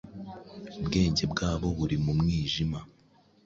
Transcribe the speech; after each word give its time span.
ubwenge 0.79 1.23
bwabo 1.31 1.67
buri 1.77 1.95
mu 2.03 2.13
mwijima,… 2.19 2.79